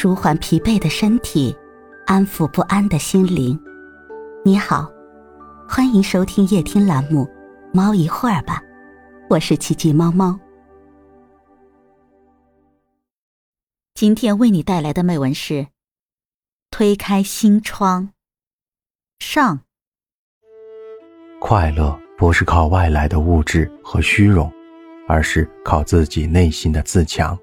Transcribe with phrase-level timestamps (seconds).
[0.00, 1.52] 舒缓疲惫的身体，
[2.06, 3.60] 安抚不安的心灵。
[4.44, 4.88] 你好，
[5.68, 7.24] 欢迎收听夜听栏目
[7.74, 8.62] 《猫一会儿吧》，
[9.28, 10.38] 我是奇迹猫猫。
[13.92, 15.54] 今天为你带来的美文是
[16.70, 18.04] 《推开心窗》
[19.18, 19.62] 上。
[21.40, 24.48] 快乐不是靠外来的物质和虚荣，
[25.08, 27.36] 而是靠自己内心的自强。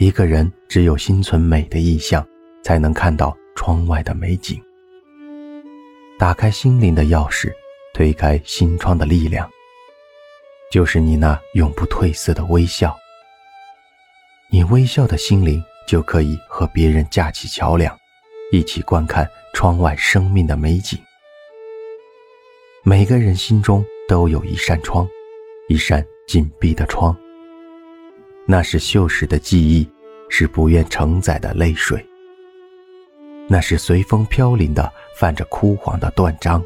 [0.00, 2.26] 一个人只有心存美的意象，
[2.64, 4.58] 才能看到窗外的美景。
[6.18, 7.52] 打开心灵的钥匙，
[7.92, 9.46] 推开心窗的力量，
[10.72, 12.96] 就是你那永不褪色的微笑。
[14.50, 17.94] 你微笑的心灵，就可以和别人架起桥梁，
[18.52, 20.98] 一起观看窗外生命的美景。
[22.84, 25.06] 每个人心中都有一扇窗，
[25.68, 27.14] 一扇紧闭的窗。
[28.50, 29.88] 那是锈蚀的记忆，
[30.28, 32.04] 是不愿承载的泪水。
[33.48, 36.60] 那是随风飘零的、泛着枯黄的断章。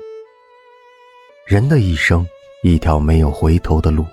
[1.46, 2.26] 人的一生，
[2.62, 4.06] 一条没有回头的路，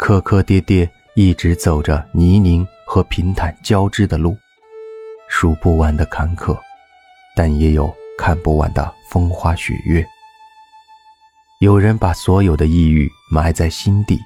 [0.00, 4.36] 磕磕跌跌，一直走着泥泞和平坦交织的路，
[5.28, 6.58] 数不完的坎坷，
[7.36, 7.88] 但也有
[8.18, 10.04] 看不完的风花雪月。
[11.60, 14.18] 有人把所有的抑郁埋在心底。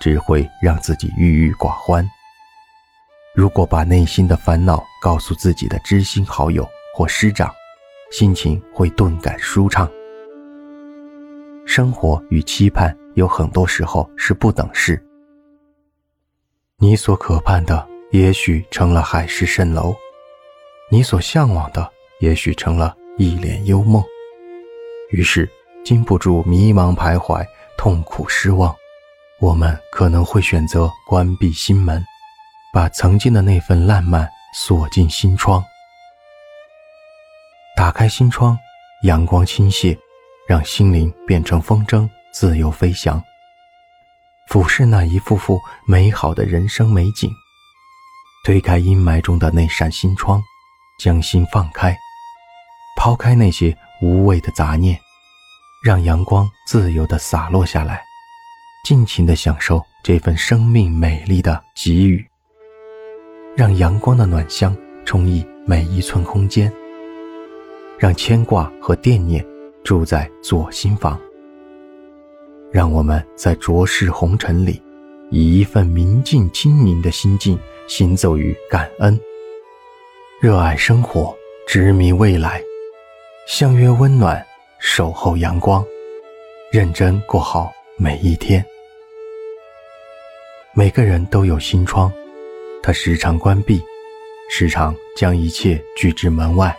[0.00, 2.08] 只会让自己郁郁寡欢。
[3.34, 7.52] 如果把内心的烦恼告诉自己的知心好友或师长，
[8.10, 9.90] 心情会顿感舒畅。
[11.66, 15.02] 生活与期盼有很多时候是不等式。
[16.78, 19.94] 你所渴盼的，也许成了海市蜃楼；
[20.90, 24.02] 你所向往的，也许成了一帘幽梦。
[25.10, 25.48] 于是，
[25.84, 27.44] 禁不住迷茫徘徊，
[27.76, 28.74] 痛苦失望。
[29.38, 32.02] 我们可能会选择关闭心门，
[32.72, 35.62] 把曾经的那份烂漫锁进心窗。
[37.76, 38.58] 打开心窗，
[39.02, 39.98] 阳光倾泻，
[40.48, 43.22] 让心灵变成风筝，自由飞翔。
[44.48, 47.30] 俯视那一幅幅美好的人生美景，
[48.42, 50.42] 推开阴霾中的那扇心窗，
[50.98, 51.94] 将心放开，
[52.96, 54.98] 抛开那些无谓的杂念，
[55.84, 58.02] 让阳光自由地洒落下来。
[58.86, 62.24] 尽情的享受这份生命美丽的给予，
[63.56, 66.72] 让阳光的暖香充溢每一寸空间，
[67.98, 69.44] 让牵挂和惦念
[69.82, 71.20] 住在左心房。
[72.70, 74.80] 让我们在浊世红尘里，
[75.32, 77.58] 以一份明净清宁的心境
[77.88, 79.18] 行走于感恩、
[80.40, 81.36] 热爱生活、
[81.66, 82.62] 执迷未来，
[83.48, 84.46] 相约温暖，
[84.78, 85.84] 守候阳光，
[86.70, 88.64] 认真过好每一天。
[90.78, 92.12] 每个人都有心窗，
[92.82, 93.82] 它时常关闭，
[94.50, 96.76] 时常将一切拒之门外。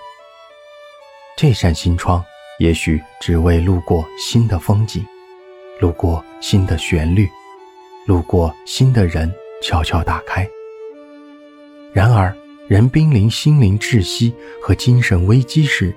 [1.35, 2.23] 这扇心窗，
[2.59, 5.03] 也许只为路过新的风景，
[5.79, 7.27] 路过新的旋律，
[8.05, 10.47] 路过新的人，悄悄打开。
[11.91, 12.31] 然而，
[12.67, 14.31] 人濒临心灵窒息
[14.61, 15.91] 和精神危机时，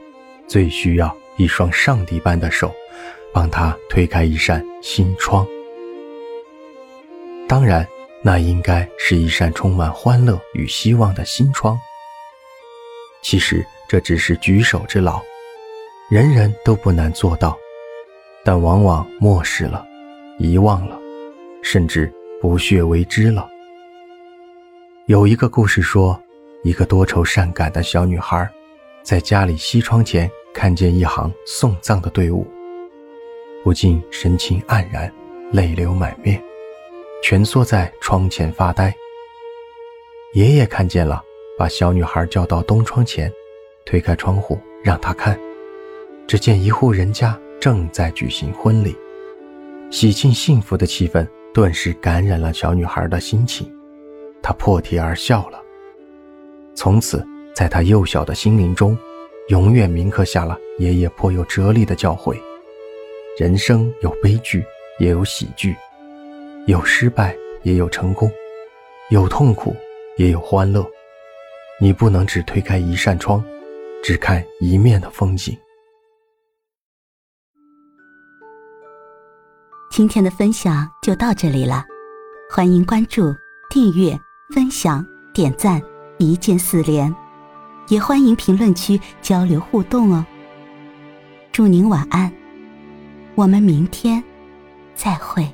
[0.49, 2.75] 最需要一双上帝般的手，
[3.31, 5.47] 帮他推开一扇心窗。
[7.51, 7.85] 当然，
[8.23, 11.77] 那应该是一扇充满欢乐与希望的新窗。
[13.23, 15.21] 其实这只是举手之劳，
[16.09, 17.59] 人人都不难做到，
[18.45, 19.85] 但往往漠视了、
[20.39, 20.97] 遗忘了，
[21.61, 23.51] 甚至不屑为之了。
[25.07, 26.23] 有一个故事说，
[26.63, 28.49] 一个多愁善感的小女孩，
[29.03, 32.47] 在家里西窗前看见一行送葬的队伍，
[33.65, 35.13] 不禁神情黯然，
[35.51, 36.41] 泪流满面。
[37.23, 38.95] 蜷缩在窗前发呆。
[40.35, 41.23] 爷爷看见了，
[41.59, 43.33] 把小女孩叫到东窗前，
[43.85, 45.39] 推开窗户让她看。
[46.27, 48.97] 只见一户人家正在举行婚礼，
[49.91, 53.71] 喜庆幸福的气氛顿时感染了小女孩的心情，
[54.41, 55.61] 她破涕而笑了。
[56.75, 58.97] 从此，在她幼小的心灵中，
[59.49, 62.39] 永远铭刻下了爷爷颇有哲理的教诲：
[63.37, 64.65] 人生有悲剧，
[65.01, 65.77] 也有喜剧。
[66.71, 68.31] 有失败，也有成功；
[69.11, 69.75] 有痛苦，
[70.17, 70.89] 也有欢乐。
[71.81, 73.45] 你不能只推开一扇窗，
[74.05, 75.59] 只看一面的风景。
[79.91, 81.85] 今天的分享就到这里了，
[82.55, 83.35] 欢迎关注、
[83.69, 84.17] 订阅、
[84.55, 85.83] 分享、点赞，
[86.21, 87.13] 一键四连，
[87.89, 90.25] 也欢迎评论区交流互动哦。
[91.51, 92.33] 祝您晚安，
[93.35, 94.23] 我们明天
[94.95, 95.45] 再会。